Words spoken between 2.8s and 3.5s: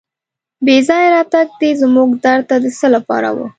لپاره و.